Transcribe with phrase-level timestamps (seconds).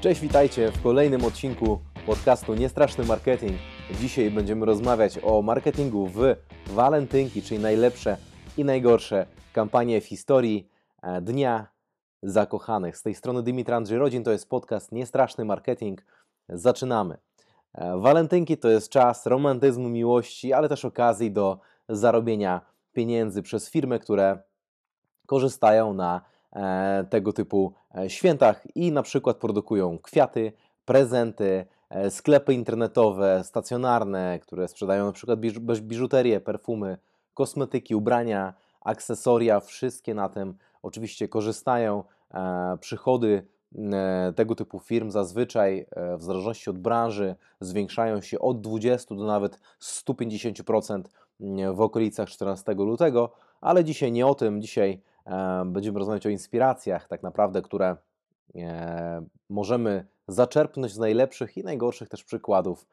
[0.00, 3.58] Cześć, witajcie w kolejnym odcinku podcastu Niestraszny Marketing.
[4.00, 6.34] Dzisiaj będziemy rozmawiać o marketingu w
[6.66, 8.16] walentynki, czyli najlepsze
[8.56, 10.68] i najgorsze kampanie w historii
[11.02, 11.66] e, Dnia
[12.22, 12.96] Zakochanych.
[12.96, 16.04] Z tej strony Dymitr Andrzej Rodzin, to jest podcast Niestraszny Marketing.
[16.48, 17.18] Zaczynamy.
[17.74, 21.58] E, walentynki to jest czas romantyzmu, miłości, ale też okazji do
[21.88, 22.60] zarobienia
[22.92, 24.38] pieniędzy przez firmy, które
[25.26, 26.20] korzystają na
[27.10, 30.52] tego typu e, świętach i na przykład produkują kwiaty,
[30.84, 35.40] prezenty, e, sklepy internetowe, stacjonarne, które sprzedają na przykład
[35.80, 36.98] biżuterię, perfumy,
[37.34, 42.04] kosmetyki, ubrania, akcesoria, wszystkie na tym oczywiście korzystają.
[42.80, 43.46] Przychody
[44.36, 45.86] tego typu firm zazwyczaj
[46.18, 51.02] w zależności od branży zwiększają się od 20 do nawet 150%
[51.74, 54.62] w okolicach 14 lutego, ale dzisiaj nie o tym.
[54.62, 55.02] Dzisiaj
[55.66, 57.96] będziemy rozmawiać o inspiracjach, tak naprawdę, które
[58.54, 62.86] e, możemy zaczerpnąć z najlepszych i najgorszych też przykładów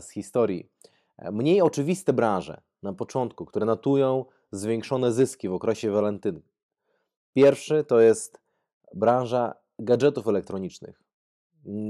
[0.00, 0.70] z historii.
[1.32, 6.40] Mniej oczywiste branże na początku, które notują zwiększone zyski w okresie walentyny.
[7.34, 8.40] Pierwszy to jest
[8.94, 11.02] branża gadżetów elektronicznych.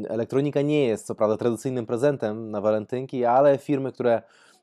[0.08, 4.22] Elektronika nie jest co prawda tradycyjnym prezentem na walentynki, ale firmy, które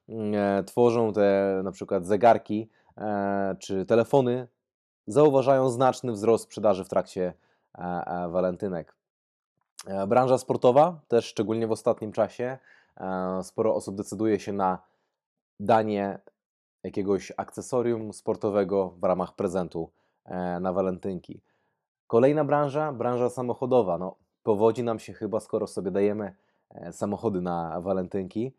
[0.09, 4.47] e, tworzą te na przykład zegarki e, czy telefony
[5.08, 7.34] zauważają znaczny wzrost sprzedaży w trakcie
[7.78, 8.95] e, e, walentynek.
[9.88, 12.58] E, branża sportowa też szczególnie w ostatnim czasie
[13.42, 14.80] sporo osób decyduje się na
[15.59, 16.20] danie
[16.83, 19.89] jakiegoś akcesorium sportowego w ramach prezentu
[20.61, 21.42] na walentynki.
[22.08, 23.98] Kolejna branża, branża samochodowa.
[23.98, 26.36] No, powodzi nam się chyba, skoro sobie dajemy
[26.92, 28.53] samochody na walentynki,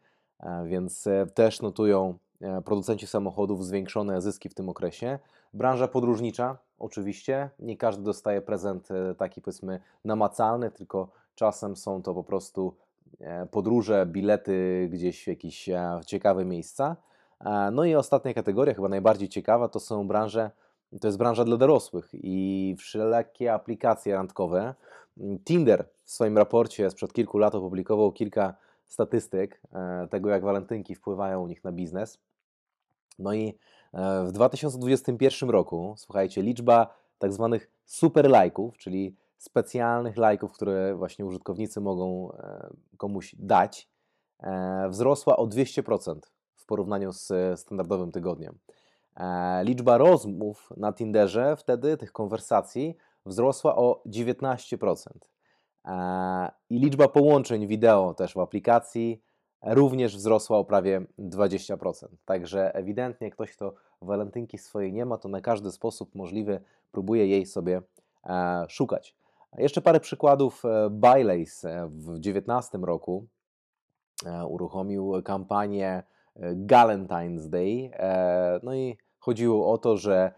[0.65, 2.19] więc też notują
[2.65, 5.19] producenci samochodów zwiększone zyski w tym okresie.
[5.55, 12.15] Branża podróżnicza, oczywiście, nie każdy dostaje prezent e, taki powiedzmy namacalny, tylko czasem są to
[12.15, 12.77] po prostu
[13.21, 15.69] e, podróże, bilety gdzieś w jakieś
[16.07, 16.97] ciekawe miejsca.
[17.73, 20.51] No i ostatnia kategoria, chyba najbardziej ciekawa, to są branże,
[21.01, 24.75] to jest branża dla dorosłych i wszelakie aplikacje randkowe.
[25.45, 28.55] Tinder w swoim raporcie sprzed kilku lat opublikował kilka
[28.87, 29.61] statystyk
[30.11, 32.19] tego, jak walentynki wpływają u nich na biznes.
[33.19, 33.59] No i
[33.95, 41.27] e, w 2021 roku, słuchajcie, liczba tak zwanych super lajków, czyli specjalnych lajków, które właśnie
[41.27, 43.89] użytkownicy mogą e, komuś dać,
[44.41, 46.19] e, wzrosła o 200%
[46.55, 48.59] w porównaniu z standardowym tygodniem.
[49.63, 55.11] Liczba rozmów na Tinderze wtedy, tych konwersacji, wzrosła o 19%.
[56.71, 59.23] I liczba połączeń wideo też w aplikacji
[59.63, 62.07] również wzrosła o prawie 20%.
[62.25, 66.61] Także ewidentnie ktoś, kto walentynki swojej nie ma, to na każdy sposób możliwy
[66.93, 67.83] próbuje jej sobie
[68.25, 69.17] e, szukać.
[69.59, 70.65] Jeszcze parę przykładów.
[70.65, 73.27] E, Bylays e, w 2019 roku
[74.49, 76.03] uruchomił kampanię
[76.67, 77.91] Galentine's Day.
[78.63, 80.33] No i chodziło o to, że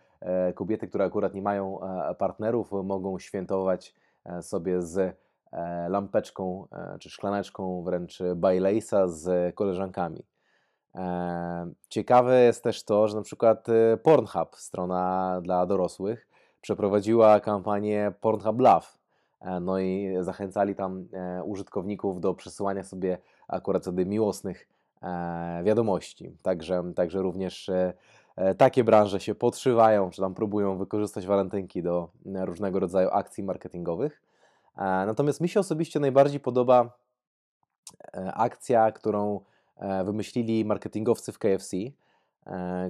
[0.55, 1.79] kobiety, które akurat nie mają
[2.19, 3.95] partnerów, mogą świętować
[4.41, 5.17] sobie z
[5.89, 10.27] lampeczką e, czy szklaneczką wręcz Baileysa z koleżankami.
[10.95, 13.67] E, ciekawe jest też to, że na przykład
[14.03, 16.29] Pornhub, strona dla dorosłych,
[16.61, 18.87] przeprowadziła kampanię Pornhub Love.
[19.61, 21.09] No i zachęcali tam
[21.45, 24.69] użytkowników do przesyłania sobie akurat wtedy miłosnych
[25.65, 26.37] wiadomości.
[26.43, 27.71] Także, także również
[28.59, 34.23] takie branże się podszywają, czy tam próbują wykorzystać walentynki do różnego rodzaju akcji marketingowych.
[34.79, 36.99] E, natomiast mi się osobiście najbardziej podoba
[38.15, 39.41] e, akcja, którą
[39.77, 41.77] e, wymyślili marketingowcy w KFC,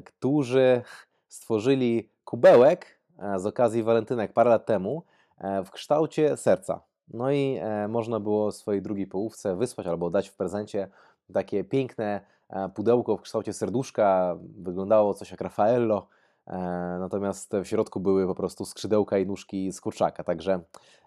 [0.05, 0.83] którzy
[1.29, 3.01] stworzyli kubełek
[3.37, 5.03] z okazji walentynek parę lat temu
[5.65, 6.81] w kształcie serca.
[7.09, 10.89] No i można było swojej drugiej połówce wysłać albo dać w prezencie
[11.33, 12.21] takie piękne
[12.75, 14.37] pudełko w kształcie serduszka.
[14.59, 16.07] Wyglądało coś jak Raffaello
[16.99, 20.61] natomiast w środku były po prostu skrzydełka i nóżki z kurczaka, także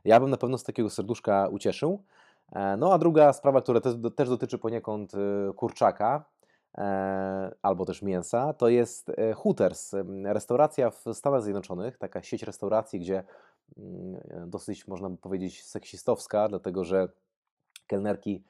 [0.05, 2.03] ja bym na pewno z takiego serduszka ucieszył.
[2.51, 3.81] E, no a druga sprawa, która
[4.15, 6.25] też, dotyczy poniekąd e, kurczaka,
[7.61, 9.91] albo też mięsa, to jest Hooters,
[10.23, 13.23] restauracja w Stanach Zjednoczonych, taka sieć restauracji, gdzie
[13.77, 17.07] mm, dosyć można by powiedzieć seksistowska, dlatego że
[17.87, 18.43] kelnerki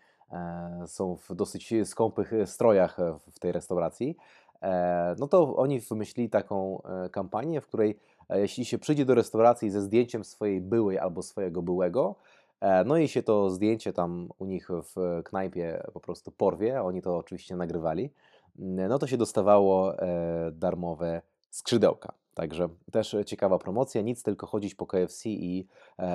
[0.85, 2.97] są w dosyć skąpych strojach
[3.31, 4.17] w tej restauracji.
[4.61, 7.99] E, no to oni wymyślili taką e, kampanię, w której
[8.29, 12.15] e, jeśli się przyjdzie do restauracji ze zdjęciem swojej byłej albo swojego byłego,
[12.85, 17.17] no i się to zdjęcie tam u nich w knajpie po prostu porwie, oni to
[17.17, 18.09] oczywiście nagrywali,
[18.55, 19.93] no to się dostawało
[20.51, 22.13] darmowe skrzydełka.
[22.33, 25.67] Także też ciekawa promocja, nic tylko chodzić po KFC i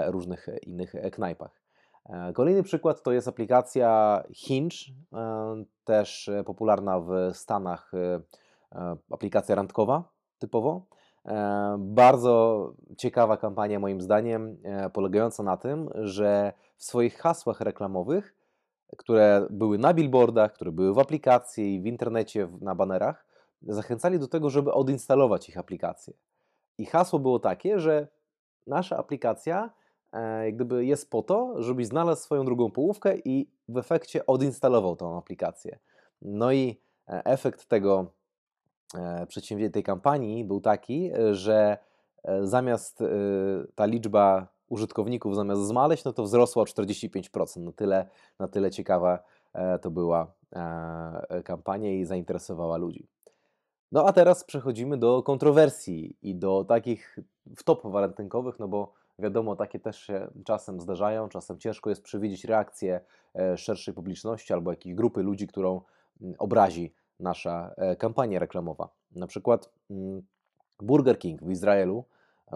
[0.06, 1.65] różnych innych knajpach.
[2.34, 4.76] Kolejny przykład to jest aplikacja Hinge,
[5.84, 7.92] też popularna w Stanach,
[9.10, 10.04] aplikacja randkowa
[10.38, 10.86] typowo.
[11.78, 14.56] Bardzo ciekawa kampania moim zdaniem,
[14.92, 18.34] polegająca na tym, że w swoich hasłach reklamowych,
[18.96, 23.26] które były na billboardach, które były w aplikacji w internecie, na banerach,
[23.62, 26.14] zachęcali do tego, żeby odinstalować ich aplikację.
[26.78, 28.08] I hasło było takie, że
[28.66, 29.85] nasza aplikacja e,
[30.44, 35.18] jak gdyby jest po to, żebyś znalazł swoją drugą połówkę i w efekcie odinstalował tą
[35.18, 35.78] aplikację.
[36.22, 38.06] No i e, efekt tego
[38.94, 41.78] e, przedsięwzięcia, tej kampanii był taki, że
[42.42, 43.02] zamiast
[43.74, 47.60] ta liczba użytkowników zamiast zmaleść, no to wzrosła o 45%.
[47.60, 48.08] Na tyle,
[48.38, 49.18] na tyle ciekawa
[49.82, 50.32] to była
[51.44, 53.08] kampania i zainteresowała ludzi.
[53.92, 57.18] No a teraz przechodzimy do kontrowersji i do takich
[57.56, 63.00] wtop walentynkowych, no bo wiadomo, takie też się czasem zdarzają, czasem ciężko jest przewidzieć reakcję
[63.34, 65.80] e, szerszej publiczności albo jakiejś grupy ludzi, którą
[66.20, 68.88] mm, obrazi nasza e, kampania reklamowa.
[69.12, 70.22] Na przykład mm,
[70.80, 72.04] Burger King w Izraelu,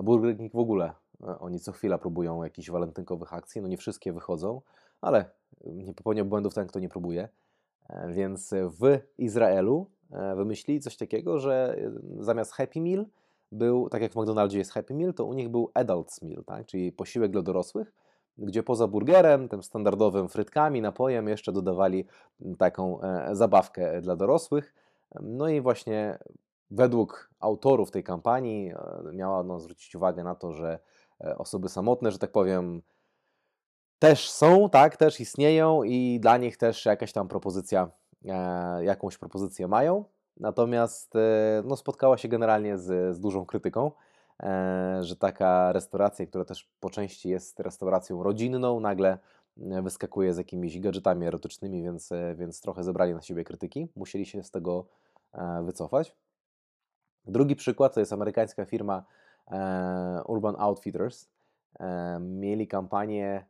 [0.03, 0.93] Burger King w ogóle,
[1.23, 4.61] e, oni co chwila próbują jakichś walentynkowych akcji, no nie wszystkie wychodzą,
[5.01, 5.31] ale
[5.65, 7.29] nie popełniam błędów ten, kto nie próbuje.
[8.09, 9.87] Więc w Izraelu
[10.37, 11.77] wymyślili coś takiego, że
[12.19, 13.07] zamiast Happy Meal
[13.53, 16.67] był, tak jak w McDonaldzie jest Happy Meal, to u nich był Adults Meal, tak?
[16.67, 17.93] czyli posiłek dla dorosłych,
[18.39, 22.07] gdzie poza burgerem, tym standardowym frytkami, napojem, jeszcze dodawali
[22.59, 24.75] taką e, zabawkę dla dorosłych.
[25.21, 26.19] No i właśnie
[26.71, 28.73] według autorów tej kampanii
[29.13, 30.79] miała no, zwrócić uwagę na to, że
[31.39, 32.83] osoby samotne, że tak powiem,
[33.99, 37.91] też są, tak, też istnieją i dla nich też jakaś tam propozycja
[38.29, 40.05] E, jakąś propozycję mają,
[40.37, 43.91] natomiast e, no, spotkała się generalnie z, z dużą krytyką,
[44.43, 49.19] e, że taka restauracja, która też po części jest restauracją rodzinną, nagle
[49.57, 54.51] wyskakuje z jakimiś gadżetami erotycznymi, więc, więc trochę zebrali na siebie krytyki, musieli się z
[54.51, 54.87] tego
[55.63, 56.17] wycofać.
[57.25, 59.05] Drugi przykład to jest amerykańska firma
[60.27, 61.29] Urban Outfitters.
[62.21, 63.45] Mieli kampanię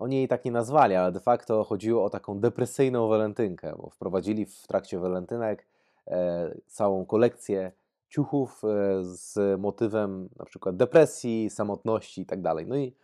[0.00, 4.46] oni jej tak nie nazwali, ale de facto chodziło o taką depresyjną walentynkę, bo wprowadzili
[4.46, 5.69] w trakcie walentynek e,
[6.66, 7.72] całą kolekcję
[8.08, 12.40] ciuchów e, z motywem na przykład depresji, samotności i tak.
[12.66, 12.94] No i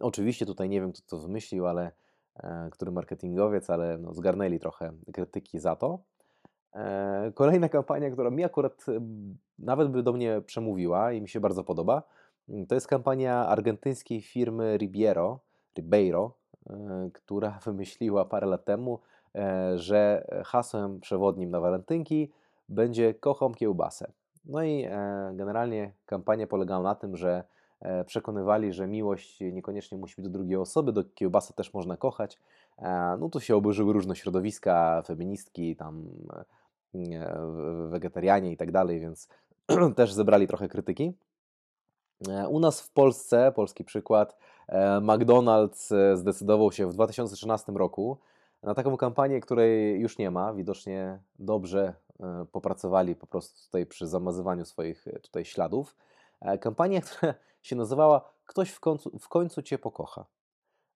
[0.00, 1.92] oczywiście tutaj nie wiem, kto to wymyślił, ale
[2.36, 5.98] e, który marketingowiec, ale no, zgarnęli trochę krytyki za to.
[6.74, 9.00] E, kolejna kampania, która mi akurat e,
[9.58, 12.02] nawet by do mnie przemówiła i mi się bardzo podoba,
[12.68, 15.40] to jest kampania argentyńskiej firmy Ribeiro,
[15.76, 16.32] Ribeiro,
[16.70, 19.00] E, która wymyśliła parę lat temu,
[19.34, 22.32] e, że hasłem przewodnim na walentynki
[22.68, 24.12] będzie kocham kiełbasę.
[24.44, 27.44] No i e, generalnie kampania polegała na tym, że
[28.06, 32.38] przekonywali, że miłość niekoniecznie musi być do drugiej osoby, do kiełbasy też można kochać.
[33.18, 36.04] No tu się oburzyły różne środowiska, feministki, tam
[37.88, 39.28] wegetarianie i tak dalej, więc
[39.96, 41.12] też zebrali trochę krytyki.
[42.28, 44.36] E, u nas w Polsce, polski przykład,
[44.68, 48.18] e, McDonald's e, zdecydował się w 2013 roku
[48.62, 50.54] na taką kampanię, której już nie ma.
[50.54, 51.94] Widocznie dobrze
[52.52, 55.96] popracowali po prostu tutaj przy zamazywaniu swoich tutaj śladów.
[56.60, 60.26] Kampania, która się nazywała Ktoś w końcu, w końcu Cię pokocha.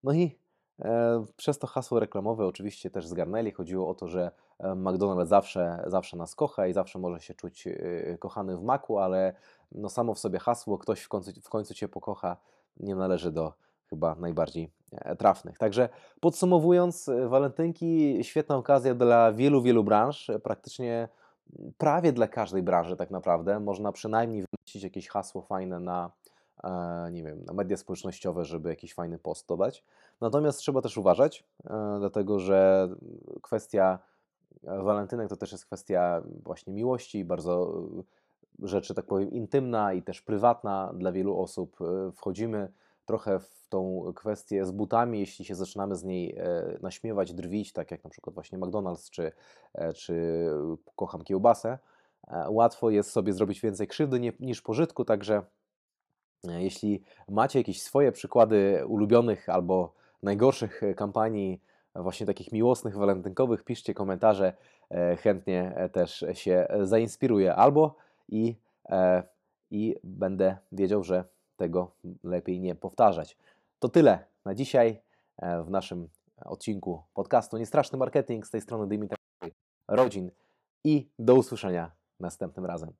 [0.03, 0.39] No i
[0.85, 3.53] E, przez to hasło reklamowe oczywiście też zgarnęli.
[3.53, 7.67] Chodziło o to, że e, McDonald's zawsze, zawsze nas kocha i zawsze może się czuć
[7.67, 9.35] e, kochany w maku, ale
[9.73, 12.37] no samo w sobie hasło ktoś w końcu, w końcu Cię pokocha
[12.77, 13.53] nie należy do
[13.91, 14.71] chyba najbardziej
[15.19, 15.59] trafnych.
[15.59, 15.89] Także
[16.21, 21.09] podsumowując, walentynki świetna okazja dla wielu, wielu branż, praktycznie
[21.79, 23.61] prawie dla każdej branży tak naprawdę.
[23.61, 26.11] Można przynajmniej wymyślić jakieś hasło fajne na
[27.13, 29.85] nie wiem, na media społecznościowe, żeby jakiś fajny post dodać.
[30.21, 32.89] Natomiast trzeba też uważać, e, dlatego że
[33.43, 33.99] kwestia
[34.63, 37.83] walentynek to też jest kwestia właśnie miłości, bardzo
[38.63, 41.77] e, rzeczy, tak powiem, intymna i też prywatna dla wielu osób.
[41.81, 42.73] E, wchodzimy
[43.11, 46.37] trochę w tą kwestię z butami, jeśli się zaczynamy z niej
[46.83, 49.33] naśmiewać, drwić, tak jak na przykład właśnie McDonald's czy,
[49.95, 50.45] czy
[50.97, 51.79] kocham kiełbasę.
[52.49, 55.43] Łatwo jest sobie zrobić więcej krzywdy niż pożytku, także
[56.49, 61.61] E, jeśli macie jakieś swoje przykłady ulubionych albo najgorszych e, kampanii,
[61.95, 64.53] właśnie takich miłosnych, walentynkowych, piszcie komentarze,
[64.91, 67.97] e, chętnie też się zainspiruję albo
[68.29, 68.57] i,
[69.71, 71.25] i będę wiedział, że
[71.61, 71.91] tego
[72.25, 73.37] lepiej nie powtarzać.
[73.79, 75.01] To tyle na dzisiaj
[75.65, 76.09] w naszym
[76.45, 78.47] odcinku podcastu Niestraszny Marketing.
[78.47, 79.19] Z tej strony Dimitar
[79.89, 80.31] Rodzin
[80.85, 81.91] i do usłyszenia
[82.21, 82.93] następnym razem.